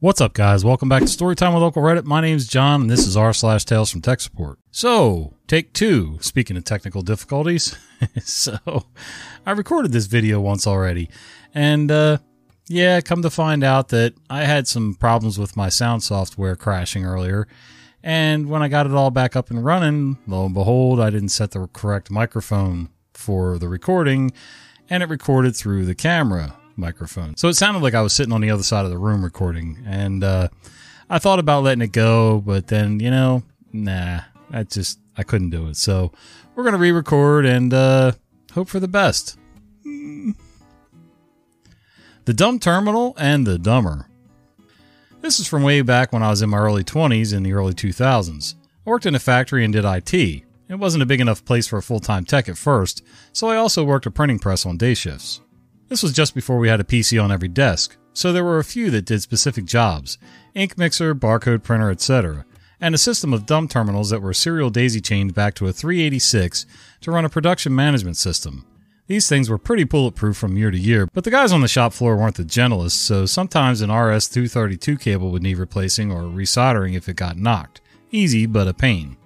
[0.00, 0.64] What's up, guys?
[0.64, 2.04] Welcome back to Storytime with Uncle Reddit.
[2.04, 4.60] My name's John, and this is r slash Tales from Tech Support.
[4.70, 6.18] So, take two.
[6.20, 7.76] Speaking of technical difficulties,
[8.22, 8.56] so
[9.44, 11.10] I recorded this video once already,
[11.52, 12.18] and uh,
[12.68, 17.04] yeah, come to find out that I had some problems with my sound software crashing
[17.04, 17.48] earlier,
[18.00, 21.30] and when I got it all back up and running, lo and behold, I didn't
[21.30, 24.30] set the correct microphone for the recording,
[24.88, 27.36] and it recorded through the camera microphone.
[27.36, 29.82] So it sounded like I was sitting on the other side of the room recording.
[29.86, 30.48] And uh,
[31.10, 34.20] I thought about letting it go, but then, you know, nah,
[34.50, 35.76] I just, I couldn't do it.
[35.76, 36.12] So
[36.54, 38.12] we're going to re record and uh,
[38.52, 39.36] hope for the best.
[39.84, 40.34] The
[42.34, 44.06] Dumb Terminal and the Dumber.
[45.20, 47.74] This is from way back when I was in my early 20s in the early
[47.74, 48.54] 2000s.
[48.86, 50.14] I worked in a factory and did IT.
[50.68, 53.56] It wasn't a big enough place for a full time tech at first, so I
[53.56, 55.40] also worked a printing press on day shifts.
[55.88, 58.64] This was just before we had a PC on every desk, so there were a
[58.64, 60.18] few that did specific jobs
[60.54, 62.44] ink mixer, barcode printer, etc.,
[62.80, 66.66] and a system of dumb terminals that were serial daisy chained back to a 386
[67.00, 68.64] to run a production management system.
[69.06, 71.94] These things were pretty bulletproof from year to year, but the guys on the shop
[71.94, 77.08] floor weren't the gentlest, so sometimes an RS-232 cable would need replacing or resoldering if
[77.08, 77.80] it got knocked.
[78.10, 79.16] Easy, but a pain.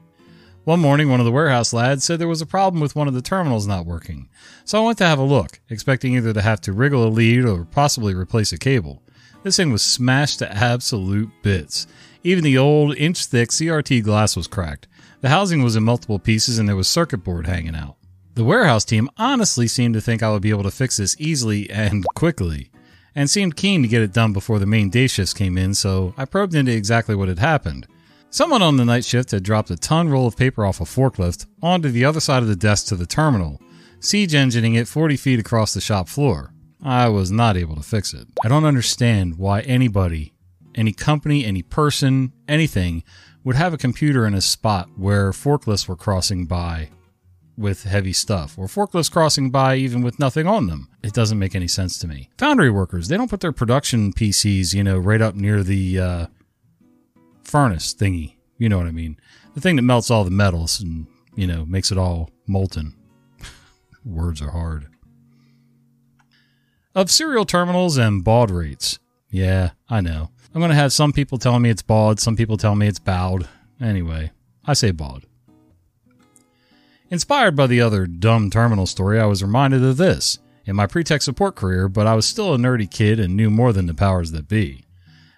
[0.64, 3.14] One morning, one of the warehouse lads said there was a problem with one of
[3.14, 4.28] the terminals not working.
[4.64, 7.44] So I went to have a look, expecting either to have to wriggle a lead
[7.44, 9.02] or possibly replace a cable.
[9.42, 11.88] This thing was smashed to absolute bits.
[12.22, 14.86] Even the old inch thick CRT glass was cracked.
[15.20, 17.96] The housing was in multiple pieces and there was circuit board hanging out.
[18.34, 21.68] The warehouse team honestly seemed to think I would be able to fix this easily
[21.70, 22.70] and quickly,
[23.16, 26.14] and seemed keen to get it done before the main day shifts came in, so
[26.16, 27.88] I probed into exactly what had happened.
[28.32, 31.44] Someone on the night shift had dropped a ton roll of paper off a forklift
[31.60, 33.60] onto the other side of the desk to the terminal,
[34.00, 36.54] siege engineing it 40 feet across the shop floor.
[36.82, 38.26] I was not able to fix it.
[38.42, 40.32] I don't understand why anybody,
[40.74, 43.04] any company, any person, anything
[43.44, 46.88] would have a computer in a spot where forklifts were crossing by
[47.58, 50.88] with heavy stuff, or forklifts crossing by even with nothing on them.
[51.02, 52.30] It doesn't make any sense to me.
[52.38, 56.26] Foundry workers, they don't put their production PCs, you know, right up near the uh,
[57.52, 58.36] furnace thingy.
[58.56, 59.18] You know what I mean?
[59.54, 62.94] The thing that melts all the metals and, you know, makes it all molten.
[64.06, 64.86] Words are hard.
[66.94, 68.98] Of serial terminals and baud rates.
[69.30, 70.30] Yeah, I know.
[70.54, 72.98] I'm going to have some people telling me it's baud, some people tell me it's
[72.98, 73.48] bowed.
[73.80, 74.30] Anyway,
[74.64, 75.26] I say baud.
[77.10, 81.20] Inspired by the other dumb terminal story, I was reminded of this in my pre-tech
[81.20, 84.32] support career, but I was still a nerdy kid and knew more than the powers
[84.32, 84.84] that be.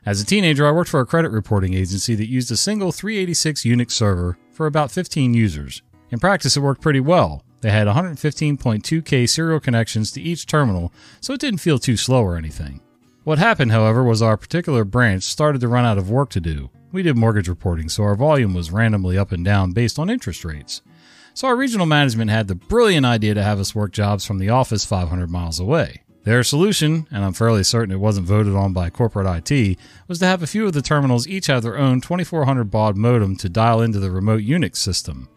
[0.06, 3.62] As a teenager, I worked for a credit reporting agency that used a single 386
[3.62, 5.81] Unix server for about 15 users.
[6.10, 7.42] In practice, it worked pretty well.
[7.62, 12.37] They had 115.2k serial connections to each terminal, so it didn't feel too slow or
[12.37, 12.82] anything.
[13.25, 16.69] What happened, however, was our particular branch started to run out of work to do.
[16.93, 20.44] We did mortgage reporting, so our volume was randomly up and down based on interest
[20.44, 20.82] rates.
[21.32, 24.50] So our regional management had the brilliant idea to have us work jobs from the
[24.50, 26.03] office 500 miles away.
[26.25, 30.27] Their solution, and I'm fairly certain it wasn't voted on by corporate IT, was to
[30.27, 33.83] have a few of the terminals each have their own 2400 baud modem to dial
[33.83, 35.29] into the remote Unix system.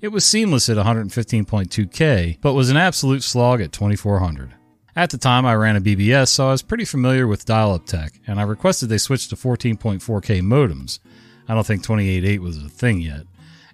[0.00, 4.54] It was seamless at 115.2K, but was an absolute slog at 2400.
[4.94, 7.86] At the time, I ran a BBS, so I was pretty familiar with dial up
[7.86, 11.00] tech, and I requested they switch to 14.4K modems.
[11.48, 13.22] I don't think 28.8 was a thing yet.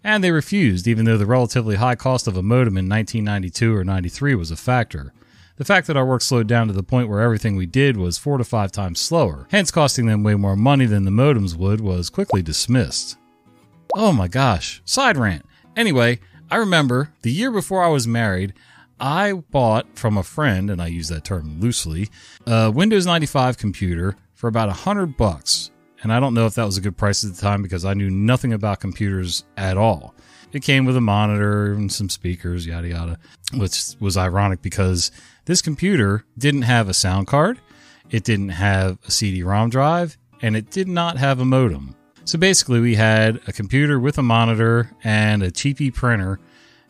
[0.03, 3.85] And they refused, even though the relatively high cost of a modem in 1992 or
[3.85, 5.13] 93 was a factor.
[5.56, 8.19] The fact that our work slowed down to the point where everything we did was
[8.19, 11.81] four to five times slower, hence costing them way more money than the modems would,
[11.81, 13.16] was quickly dismissed.
[13.94, 15.47] Oh my gosh, side rant.
[15.76, 16.19] Anyway,
[16.50, 18.53] I remember the year before I was married,
[18.98, 22.09] I bought from a friend, and I use that term loosely,
[22.48, 25.71] a Windows 95 computer for about a hundred bucks.
[26.03, 27.94] And I don't know if that was a good price at the time because I
[27.94, 30.15] knew nothing about computers at all.
[30.53, 33.19] It came with a monitor and some speakers, yada yada,
[33.54, 35.10] which was ironic because
[35.44, 37.60] this computer didn't have a sound card,
[38.10, 41.95] it didn't have a CD ROM drive, and it did not have a modem.
[42.24, 46.41] So basically, we had a computer with a monitor and a cheapy printer,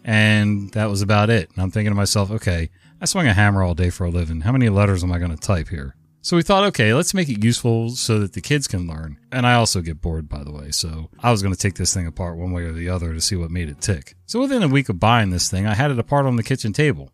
[0.04, 1.50] and that was about it.
[1.50, 2.70] And I'm thinking to myself, okay,
[3.00, 4.42] I swing a hammer all day for a living.
[4.42, 5.96] How many letters am I going to type here?
[6.24, 9.18] So we thought, okay, let's make it useful so that the kids can learn.
[9.30, 10.70] And I also get bored, by the way.
[10.70, 13.20] So I was going to take this thing apart one way or the other to
[13.20, 14.14] see what made it tick.
[14.24, 16.72] So within a week of buying this thing, I had it apart on the kitchen
[16.72, 17.10] table.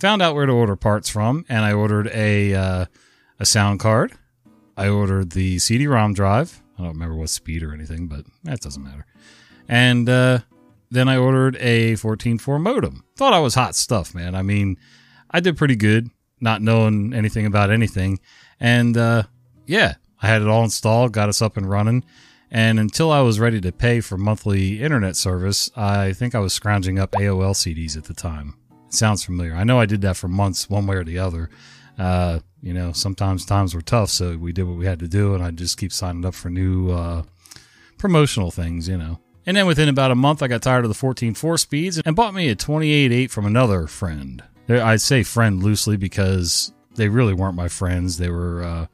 [0.00, 2.86] Found out where to order parts from, and I ordered a uh,
[3.38, 4.12] a sound card.
[4.76, 6.62] I ordered the CD-ROM drive.
[6.78, 9.06] I don't remember what speed or anything, but that doesn't matter.
[9.68, 10.40] And uh,
[10.90, 13.04] then I ordered a 14.4 modem.
[13.16, 14.34] Thought I was hot stuff, man.
[14.34, 14.76] I mean,
[15.30, 16.10] I did pretty good,
[16.40, 18.20] not knowing anything about anything.
[18.60, 19.22] And uh,
[19.66, 22.04] yeah, I had it all installed, got us up and running,
[22.50, 26.52] and until I was ready to pay for monthly internet service, I think I was
[26.52, 28.56] scrounging up AOL CDs at the time.
[28.96, 29.54] Sounds familiar.
[29.54, 31.50] I know I did that for months, one way or the other.
[31.98, 35.34] Uh, you know, sometimes times were tough, so we did what we had to do,
[35.34, 37.22] and I just keep signing up for new uh,
[37.98, 39.20] promotional things, you know.
[39.46, 42.34] And then within about a month, I got tired of the 14.4 speeds and bought
[42.34, 44.42] me a 28.8 from another friend.
[44.68, 48.18] I say friend loosely because they really weren't my friends.
[48.18, 48.86] They were uh,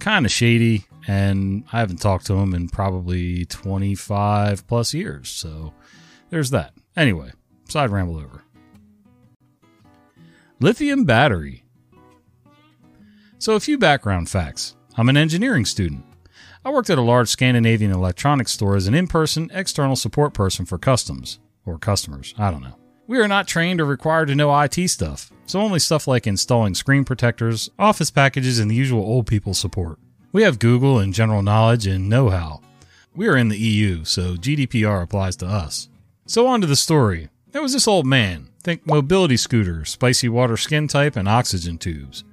[0.00, 5.28] kind of shady, and I haven't talked to them in probably 25 plus years.
[5.28, 5.72] So
[6.30, 6.72] there's that.
[6.96, 7.30] Anyway,
[7.68, 8.42] side ramble over.
[10.62, 11.64] Lithium battery.
[13.38, 14.76] So, a few background facts.
[14.94, 16.04] I'm an engineering student.
[16.66, 20.66] I worked at a large Scandinavian electronics store as an in person external support person
[20.66, 22.76] for customs, or customers, I don't know.
[23.06, 26.74] We are not trained or required to know IT stuff, so only stuff like installing
[26.74, 29.98] screen protectors, office packages, and the usual old people support.
[30.30, 32.60] We have Google and general knowledge and know how.
[33.16, 35.88] We are in the EU, so GDPR applies to us.
[36.26, 37.30] So, on to the story.
[37.52, 42.24] There was this old man, think mobility scooter, spicy water skin type, and oxygen tubes.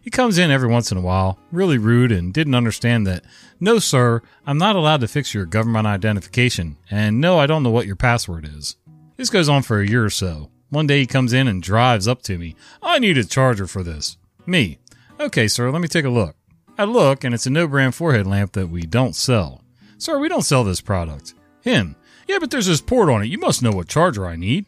[0.00, 3.24] He comes in every once in a while, really rude, and didn't understand that,
[3.58, 7.70] no, sir, I'm not allowed to fix your government identification, and no, I don't know
[7.70, 8.76] what your password is.
[9.16, 10.50] This goes on for a year or so.
[10.70, 12.54] One day he comes in and drives up to me.
[12.82, 14.16] I need a charger for this.
[14.46, 14.78] Me.
[15.18, 16.36] Okay, sir, let me take a look.
[16.78, 19.64] I look, and it's a no brand forehead lamp that we don't sell.
[19.98, 21.34] Sir, we don't sell this product.
[21.62, 21.96] Him.
[22.28, 23.28] Yeah, but there's this port on it.
[23.28, 24.66] You must know what charger I need.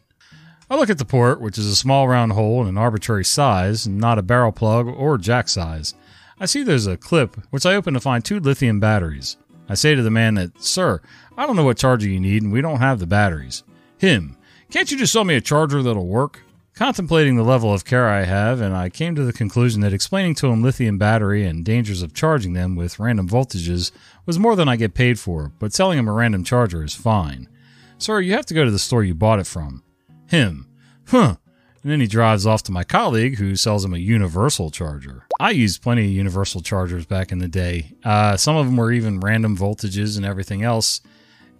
[0.71, 3.87] I look at the port, which is a small round hole in an arbitrary size,
[3.87, 5.95] not a barrel plug or jack size.
[6.39, 9.37] I see there's a clip, which I open to find two lithium batteries.
[9.67, 11.01] I say to the man that, Sir,
[11.35, 13.63] I don't know what charger you need, and we don't have the batteries.
[13.97, 14.37] Him,
[14.69, 16.41] can't you just sell me a charger that'll work?
[16.75, 20.35] Contemplating the level of care I have, and I came to the conclusion that explaining
[20.35, 23.91] to him lithium battery and dangers of charging them with random voltages
[24.27, 27.49] was more than I get paid for, but selling him a random charger is fine.
[27.97, 29.83] Sir, you have to go to the store you bought it from.
[30.29, 30.67] Him.
[31.07, 31.35] Huh.
[31.81, 35.25] And then he drives off to my colleague who sells him a universal charger.
[35.39, 37.95] I used plenty of universal chargers back in the day.
[38.03, 41.01] Uh, some of them were even random voltages and everything else.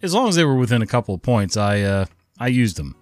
[0.01, 2.05] As long as they were within a couple of points, I uh,
[2.39, 2.95] I used them.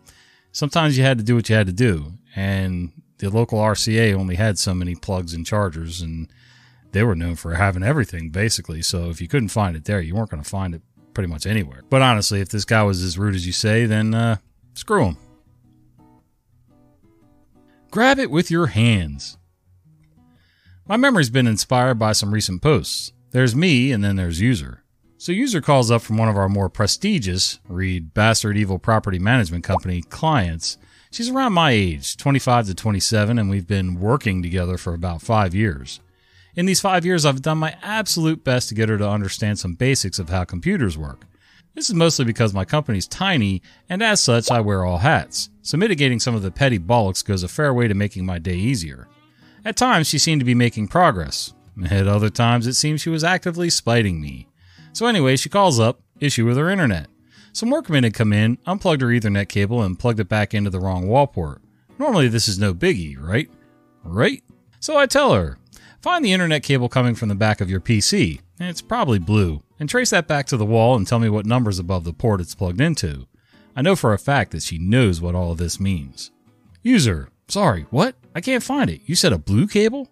[0.52, 4.36] Sometimes you had to do what you had to do, and the local RCA only
[4.36, 6.32] had so many plugs and chargers, and
[6.92, 8.82] they were known for having everything basically.
[8.82, 10.82] So if you couldn't find it there, you weren't going to find it
[11.14, 11.84] pretty much anywhere.
[11.90, 14.38] But honestly, if this guy was as rude as you say, then uh,
[14.74, 15.18] screw him.
[17.98, 19.40] Grab it with your hands.
[20.88, 23.12] My memory's been inspired by some recent posts.
[23.32, 24.84] There's me, and then there's User.
[25.18, 29.64] So, User calls up from one of our more prestigious, read Bastard Evil Property Management
[29.64, 30.78] Company clients.
[31.10, 35.56] She's around my age, 25 to 27, and we've been working together for about five
[35.56, 36.00] years.
[36.56, 39.74] In these five years, I've done my absolute best to get her to understand some
[39.74, 41.26] basics of how computers work.
[41.78, 45.78] This is mostly because my company's tiny, and as such, I wear all hats, so
[45.78, 49.08] mitigating some of the petty bollocks goes a fair way to making my day easier.
[49.64, 51.54] At times, she seemed to be making progress.
[51.88, 54.48] At other times, it seemed she was actively spiting me.
[54.92, 57.10] So, anyway, she calls up, issue with her internet.
[57.54, 60.80] Some workmen had come in, unplugged her Ethernet cable, and plugged it back into the
[60.80, 61.62] wrong wall port.
[62.00, 63.52] Normally, this is no biggie, right?
[64.04, 64.44] Right?
[64.80, 65.60] So I tell her,
[66.02, 68.40] find the internet cable coming from the back of your PC.
[68.60, 71.80] It's probably blue and trace that back to the wall and tell me what number's
[71.80, 73.28] above the port it's plugged into.
[73.76, 76.32] I know for a fact that she knows what all of this means.
[76.82, 78.16] User, sorry, what?
[78.34, 79.02] I can't find it.
[79.06, 80.10] You said a blue cable?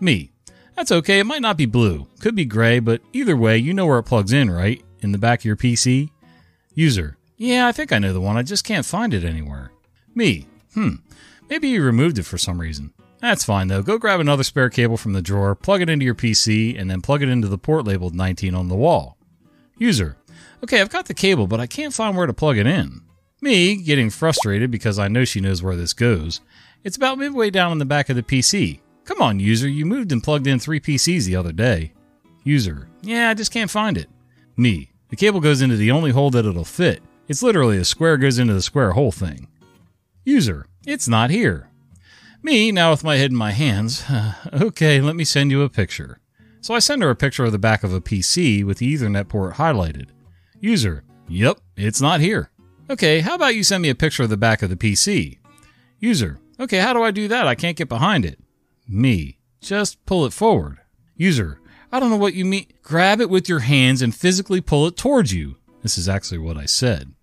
[0.00, 0.32] Me,
[0.76, 2.06] that's okay, it might not be blue.
[2.20, 4.82] Could be gray, but either way, you know where it plugs in, right?
[5.00, 6.10] In the back of your PC?
[6.74, 9.70] User, yeah, I think I know the one, I just can't find it anywhere.
[10.14, 10.94] Me, hmm,
[11.50, 12.92] maybe you removed it for some reason.
[13.24, 13.80] That's fine though.
[13.80, 17.00] Go grab another spare cable from the drawer, plug it into your PC, and then
[17.00, 19.16] plug it into the port labeled 19 on the wall.
[19.78, 20.18] User,
[20.62, 23.00] okay, I've got the cable, but I can't find where to plug it in.
[23.40, 26.42] Me, getting frustrated because I know she knows where this goes.
[26.82, 28.80] It's about midway down in the back of the PC.
[29.06, 31.94] Come on, user, you moved and plugged in three PCs the other day.
[32.42, 34.10] User, yeah, I just can't find it.
[34.58, 37.02] Me, the cable goes into the only hole that it'll fit.
[37.26, 39.48] It's literally a square goes into the square hole thing.
[40.26, 41.70] User, it's not here.
[42.44, 44.04] Me, now with my head in my hands,
[44.52, 46.20] okay, let me send you a picture.
[46.60, 49.28] So I send her a picture of the back of a PC with the Ethernet
[49.28, 50.08] port highlighted.
[50.60, 52.50] User, yep, it's not here.
[52.90, 55.38] Okay, how about you send me a picture of the back of the PC?
[56.00, 57.46] User, okay, how do I do that?
[57.48, 58.38] I can't get behind it.
[58.86, 60.80] Me, just pull it forward.
[61.16, 62.66] User, I don't know what you mean.
[62.82, 65.56] Grab it with your hands and physically pull it towards you.
[65.82, 67.14] This is actually what I said.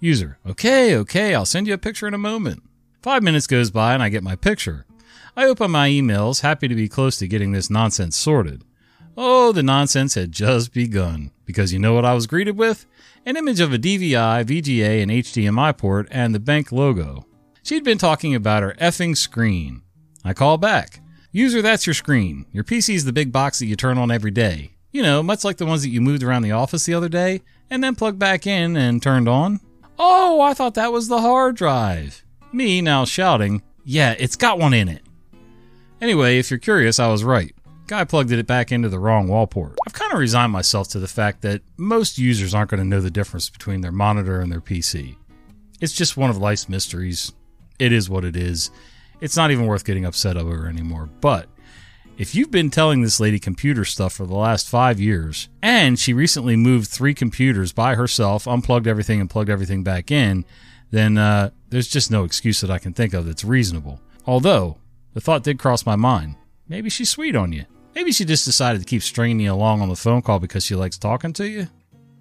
[0.00, 2.64] User, okay, okay, I'll send you a picture in a moment.
[3.06, 4.84] Five minutes goes by and I get my picture.
[5.36, 8.64] I open my emails, happy to be close to getting this nonsense sorted.
[9.16, 12.84] Oh, the nonsense had just begun, because you know what I was greeted with?
[13.24, 17.24] An image of a DVI, VGA, and HDMI port and the bank logo.
[17.62, 19.82] She'd been talking about her effing screen.
[20.24, 20.98] I call back.
[21.30, 22.44] User, that's your screen.
[22.50, 24.72] Your PC's the big box that you turn on every day.
[24.90, 27.42] You know, much like the ones that you moved around the office the other day
[27.70, 29.60] and then plugged back in and turned on.
[29.96, 32.25] Oh, I thought that was the hard drive.
[32.56, 35.02] Me now shouting, Yeah, it's got one in it.
[36.00, 37.54] Anyway, if you're curious, I was right.
[37.86, 39.76] Guy plugged it back into the wrong wall port.
[39.86, 43.02] I've kind of resigned myself to the fact that most users aren't going to know
[43.02, 45.16] the difference between their monitor and their PC.
[45.82, 47.30] It's just one of life's mysteries.
[47.78, 48.70] It is what it is.
[49.20, 51.10] It's not even worth getting upset over anymore.
[51.20, 51.50] But
[52.16, 56.14] if you've been telling this lady computer stuff for the last five years, and she
[56.14, 60.46] recently moved three computers by herself, unplugged everything, and plugged everything back in,
[60.90, 64.00] then uh, there's just no excuse that I can think of that's reasonable.
[64.24, 64.78] Although,
[65.12, 66.36] the thought did cross my mind
[66.68, 67.66] maybe she's sweet on you.
[67.94, 70.74] Maybe she just decided to keep stringing you along on the phone call because she
[70.74, 71.66] likes talking to you.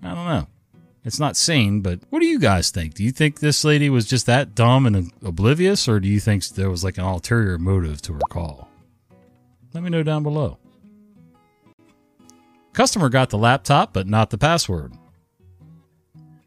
[0.03, 0.47] I don't know.
[1.05, 2.95] It's not sane, but what do you guys think?
[2.95, 6.45] Do you think this lady was just that dumb and oblivious, or do you think
[6.50, 8.67] there was like an ulterior motive to her call?
[9.74, 10.57] Let me know down below.
[12.74, 14.91] Customer got the laptop, but not the password.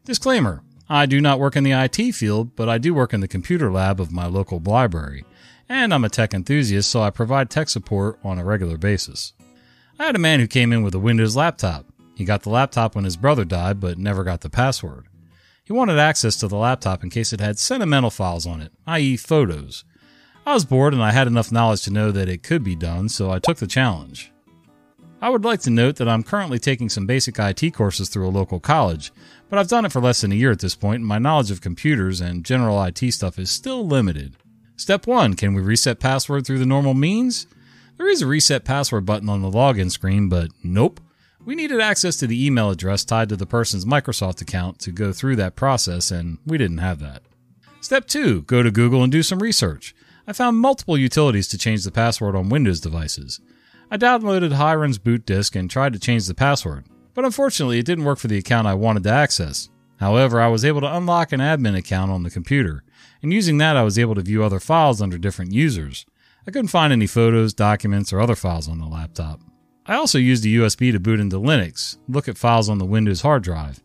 [0.05, 3.27] Disclaimer I do not work in the IT field, but I do work in the
[3.27, 5.23] computer lab of my local library
[5.69, 9.33] and I'm a tech enthusiast, so I provide tech support on a regular basis.
[9.99, 11.85] I had a man who came in with a Windows laptop.
[12.15, 15.05] He got the laptop when his brother died, but never got the password.
[15.63, 19.15] He wanted access to the laptop in case it had sentimental files on it, i.e.,
[19.15, 19.85] photos.
[20.45, 23.07] I was bored and I had enough knowledge to know that it could be done,
[23.07, 24.31] so I took the challenge.
[25.21, 28.31] I would like to note that I'm currently taking some basic IT courses through a
[28.31, 29.11] local college,
[29.49, 31.51] but I've done it for less than a year at this point, and my knowledge
[31.51, 34.37] of computers and general IT stuff is still limited.
[34.77, 37.47] Step 1 Can we reset password through the normal means?
[37.97, 41.01] There is a reset password button on the login screen, but nope.
[41.43, 45.11] We needed access to the email address tied to the person's Microsoft account to go
[45.11, 47.23] through that process, and we didn't have that.
[47.81, 49.93] Step 2 Go to Google and do some research.
[50.25, 53.41] I found multiple utilities to change the password on Windows devices.
[53.91, 58.03] I downloaded Hiren's boot disk and tried to change the password, but unfortunately it didn't
[58.03, 59.69] work for the account I wanted to access.
[59.99, 62.83] However, I was able to unlock an admin account on the computer,
[63.23, 66.05] and using that I was able to view other files under different users.
[66.45, 69.41] I couldn't find any photos, documents, or other files on the laptop.
[69.87, 73.21] I also used a USB to boot into Linux, look at files on the Windows
[73.21, 73.81] hard drive.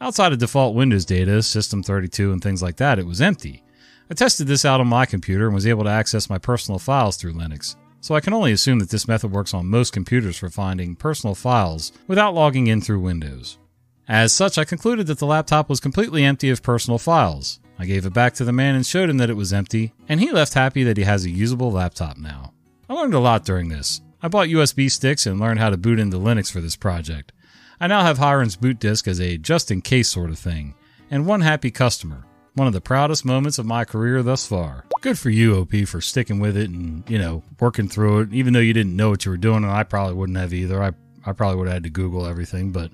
[0.00, 3.64] Outside of default Windows data, System32, and things like that, it was empty.
[4.08, 7.16] I tested this out on my computer and was able to access my personal files
[7.16, 7.74] through Linux.
[8.00, 11.34] So I can only assume that this method works on most computers for finding personal
[11.34, 13.58] files without logging in through Windows.
[14.06, 17.60] As such, I concluded that the laptop was completely empty of personal files.
[17.78, 20.20] I gave it back to the man and showed him that it was empty, and
[20.20, 22.54] he left happy that he has a usable laptop now.
[22.88, 24.00] I learned a lot during this.
[24.22, 27.32] I bought USB sticks and learned how to boot into Linux for this project.
[27.80, 30.74] I now have Hiren's boot disk as a just in case sort of thing,
[31.10, 32.24] and one happy customer.
[32.54, 34.84] One of the proudest moments of my career thus far.
[35.00, 38.52] Good for you, OP, for sticking with it and, you know, working through it, even
[38.52, 40.82] though you didn't know what you were doing, and I probably wouldn't have either.
[40.82, 40.90] I,
[41.24, 42.90] I probably would have had to Google everything, but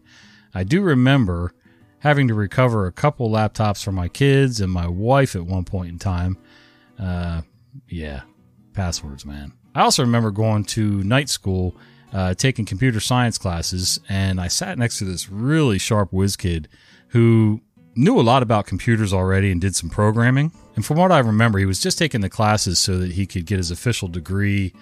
[0.55, 1.53] I do remember
[2.01, 5.89] having to recover a couple laptops for my kids and my wife at one point
[5.89, 6.37] in time.
[7.01, 7.41] Uh,
[7.89, 8.21] yeah,
[8.75, 9.53] passwords, man.
[9.75, 11.75] I also remember going to night school,
[12.13, 16.69] uh, taking computer science classes, and I sat next to this really sharp whiz kid
[17.09, 17.63] who
[17.97, 20.53] knew a lot about computers already and did some programming.
[20.77, 23.47] And from what I remember, he was just taking the classes so that he could
[23.47, 24.73] get his official degree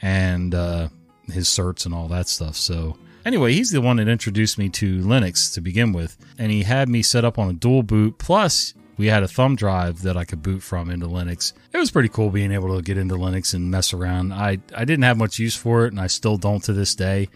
[0.00, 0.88] and uh,
[1.30, 2.56] his certs and all that stuff.
[2.56, 6.64] So Anyway, he's the one that introduced me to Linux to begin with, and he
[6.64, 8.18] had me set up on a dual boot.
[8.18, 11.52] Plus, we had a thumb drive that I could boot from into Linux.
[11.72, 14.32] It was pretty cool being able to get into Linux and mess around.
[14.32, 17.28] I, I didn't have much use for it, and I still don't to this day.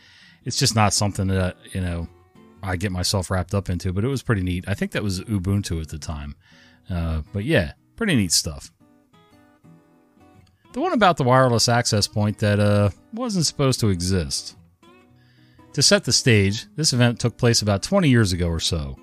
[0.45, 2.09] It's just not something that, you know,
[2.67, 4.65] I get myself wrapped up into, but it was pretty neat.
[4.67, 6.35] I think that was Ubuntu at the time.
[6.91, 8.73] Uh, but yeah, pretty neat stuff.
[10.73, 14.57] The one about the wireless access point that uh, wasn't supposed to exist.
[15.75, 18.97] To set the stage, this event took place about 20 years ago or so.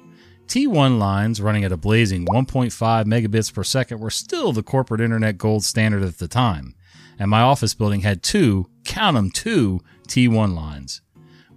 [0.48, 5.38] T1 lines running at a blazing 1.5 megabits per second were still the corporate internet
[5.38, 6.76] gold standard at the time,
[7.18, 11.02] and my office building had two, count 'em, two T1 lines.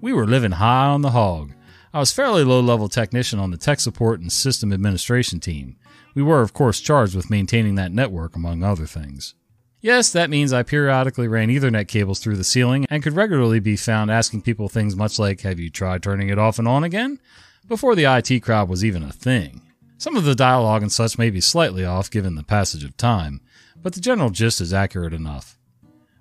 [0.00, 1.52] We were living high on the hog.
[1.92, 5.76] I was fairly low level technician on the tech support and system administration team.
[6.14, 9.34] We were, of course, charged with maintaining that network, among other things.
[9.80, 13.76] Yes, that means I periodically ran Ethernet cables through the ceiling and could regularly be
[13.76, 17.20] found asking people things much like, Have you tried turning it off and on again?
[17.68, 19.60] before the IT crowd was even a thing.
[19.98, 23.40] Some of the dialogue and such may be slightly off given the passage of time,
[23.82, 25.58] but the general gist is accurate enough.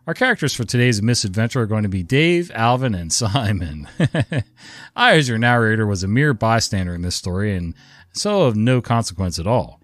[0.07, 3.87] Our characters for today's misadventure are going to be Dave, Alvin, and Simon.
[4.95, 7.73] I, as your narrator, was a mere bystander in this story and
[8.13, 9.81] so of no consequence at all.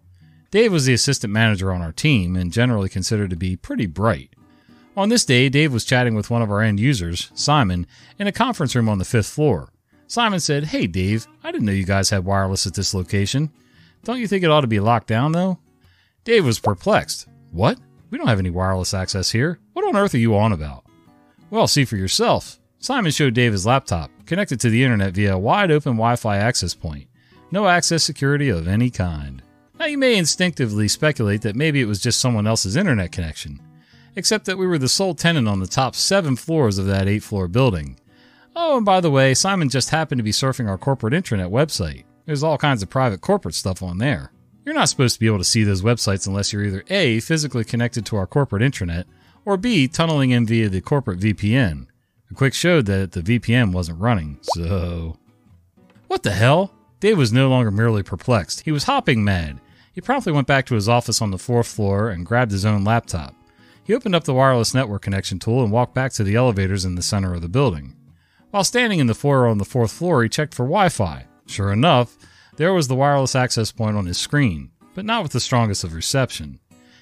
[0.51, 4.29] Dave was the assistant manager on our team and generally considered to be pretty bright.
[4.95, 7.87] On this day, Dave was chatting with one of our end users, Simon,
[8.19, 9.73] in a conference room on the fifth floor.
[10.05, 13.49] Simon said, Hey, Dave, I didn't know you guys had wireless at this location.
[14.03, 15.57] Don't you think it ought to be locked down, though?
[16.25, 17.27] Dave was perplexed.
[17.49, 17.79] What?
[18.11, 19.57] We don't have any wireless access here.
[19.73, 20.83] What on earth are you on about?
[21.49, 22.59] Well, see for yourself.
[22.77, 26.37] Simon showed Dave his laptop, connected to the internet via a wide open Wi Fi
[26.37, 27.07] access point.
[27.51, 29.41] No access security of any kind.
[29.79, 33.59] Now, you may instinctively speculate that maybe it was just someone else's internet connection,
[34.15, 37.23] except that we were the sole tenant on the top seven floors of that eight
[37.23, 37.99] floor building.
[38.55, 42.03] Oh, and by the way, Simon just happened to be surfing our corporate intranet website.
[42.25, 44.31] There's all kinds of private corporate stuff on there.
[44.65, 47.63] You're not supposed to be able to see those websites unless you're either A, physically
[47.63, 49.05] connected to our corporate intranet,
[49.43, 51.87] or B, tunneling in via the corporate VPN.
[52.29, 55.17] A quick showed that the VPN wasn't running, so.
[56.07, 56.73] What the hell?
[56.99, 59.59] Dave was no longer merely perplexed, he was hopping mad.
[59.91, 62.83] He promptly went back to his office on the fourth floor and grabbed his own
[62.83, 63.35] laptop.
[63.83, 66.95] He opened up the wireless network connection tool and walked back to the elevators in
[66.95, 67.95] the center of the building.
[68.51, 71.25] While standing in the foyer on the fourth floor, he checked for Wi Fi.
[71.47, 72.15] Sure enough,
[72.57, 75.93] there was the wireless access point on his screen, but not with the strongest of
[75.93, 76.59] reception.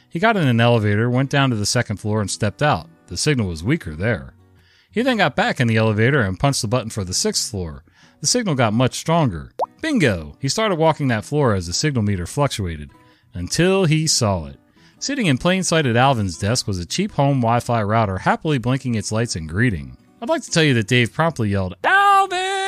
[0.09, 2.87] He got in an elevator, went down to the second floor, and stepped out.
[3.07, 4.33] The signal was weaker there.
[4.91, 7.83] He then got back in the elevator and punched the button for the sixth floor.
[8.21, 9.51] The signal got much stronger.
[9.81, 10.35] Bingo!
[10.39, 12.91] He started walking that floor as the signal meter fluctuated,
[13.33, 14.59] until he saw it.
[14.97, 18.57] Sitting in plain sight at Alvin's desk was a cheap home Wi Fi router happily
[18.57, 19.95] blinking its lights and greeting.
[20.21, 22.58] I'd like to tell you that Dave promptly yelled, Alvin!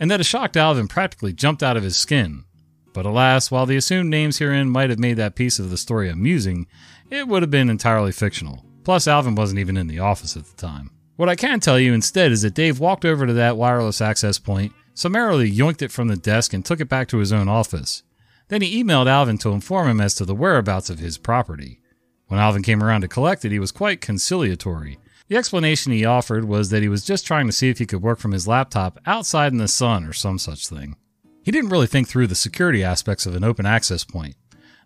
[0.00, 2.44] And that a shocked Alvin practically jumped out of his skin.
[2.92, 6.08] But alas, while the assumed names herein might have made that piece of the story
[6.08, 6.66] amusing,
[7.10, 8.64] it would have been entirely fictional.
[8.84, 10.90] Plus, Alvin wasn't even in the office at the time.
[11.16, 14.38] What I can tell you instead is that Dave walked over to that wireless access
[14.38, 18.02] point, summarily yoinked it from the desk, and took it back to his own office.
[18.48, 21.80] Then he emailed Alvin to inform him as to the whereabouts of his property.
[22.28, 24.98] When Alvin came around to collect it, he was quite conciliatory.
[25.28, 28.02] The explanation he offered was that he was just trying to see if he could
[28.02, 30.96] work from his laptop outside in the sun or some such thing.
[31.44, 34.36] He didn't really think through the security aspects of an open access point.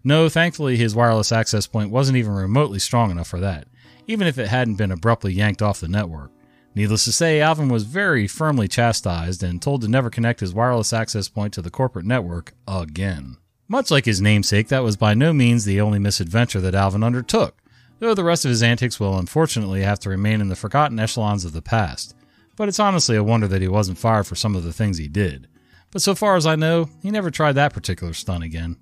[0.05, 3.67] No, thankfully, his wireless access point wasn't even remotely strong enough for that
[4.07, 6.31] even if it hadn't been abruptly yanked off the network.
[6.75, 10.93] Needless to say, Alvin was very firmly chastised and told to never connect his wireless
[10.93, 13.37] access point to the corporate network again.
[13.69, 17.57] Much like his namesake, that was by no means the only misadventure that Alvin undertook,
[18.03, 21.45] though the rest of his antics will unfortunately have to remain in the forgotten echelons
[21.45, 22.17] of the past.
[22.57, 25.07] But it's honestly a wonder that he wasn't fired for some of the things he
[25.07, 25.47] did.
[25.93, 28.77] But so far as I know, he never tried that particular stunt again.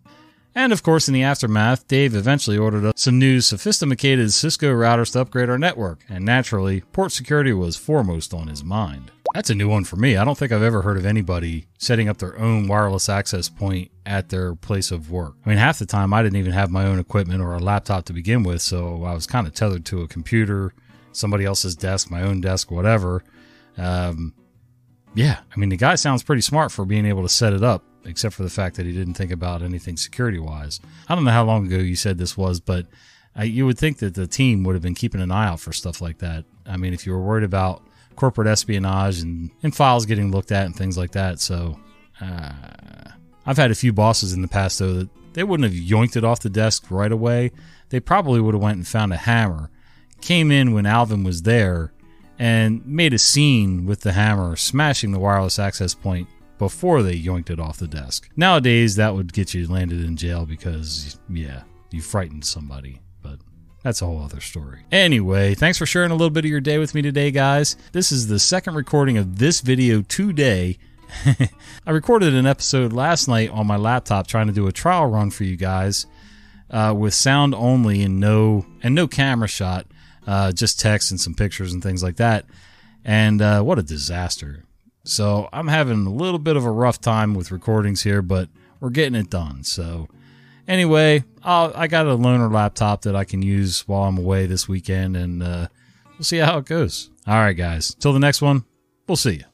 [0.54, 5.20] And of course, in the aftermath, Dave eventually ordered some new sophisticated Cisco routers to
[5.20, 9.10] upgrade our network, and naturally, port security was foremost on his mind.
[9.34, 10.16] That's a new one for me.
[10.16, 13.90] I don't think I've ever heard of anybody setting up their own wireless access point
[14.04, 15.34] at their place of work.
[15.44, 18.06] I mean, half the time I didn't even have my own equipment or a laptop
[18.06, 20.74] to begin with, so I was kind of tethered to a computer,
[21.12, 23.22] somebody else's desk, my own desk, whatever.
[23.76, 24.34] Um,
[25.14, 27.84] yeah, I mean, the guy sounds pretty smart for being able to set it up
[28.04, 30.80] except for the fact that he didn't think about anything security wise.
[31.08, 32.86] I don't know how long ago you said this was, but
[33.38, 35.72] uh, you would think that the team would have been keeping an eye out for
[35.72, 36.44] stuff like that.
[36.66, 37.82] I mean, if you were worried about
[38.20, 41.40] corporate espionage and, and files getting looked at and things like that.
[41.40, 41.80] So,
[42.20, 42.52] uh,
[43.46, 46.24] I've had a few bosses in the past though that they wouldn't have yoinked it
[46.24, 47.50] off the desk right away.
[47.88, 49.70] They probably would have went and found a hammer,
[50.20, 51.92] came in when Alvin was there,
[52.38, 56.28] and made a scene with the hammer, smashing the wireless access point
[56.58, 58.28] before they yoinked it off the desk.
[58.36, 63.00] Nowadays, that would get you landed in jail because, yeah, you frightened somebody.
[63.82, 64.80] That's a whole other story.
[64.92, 67.76] Anyway, thanks for sharing a little bit of your day with me today, guys.
[67.92, 70.78] This is the second recording of this video today.
[71.86, 75.30] I recorded an episode last night on my laptop trying to do a trial run
[75.30, 76.06] for you guys
[76.70, 79.86] uh, with sound only and no and no camera shot,
[80.26, 82.44] uh, just text and some pictures and things like that.
[83.04, 84.64] And uh, what a disaster!
[85.04, 88.90] So I'm having a little bit of a rough time with recordings here, but we're
[88.90, 89.64] getting it done.
[89.64, 90.08] So
[90.68, 94.68] anyway, I'll, i got a loaner laptop that I can use while I'm away this
[94.68, 95.68] weekend, and uh,
[96.18, 97.10] we'll see how it goes.
[97.26, 97.94] All right, guys.
[97.94, 98.64] Till the next one,
[99.06, 99.44] we'll see you.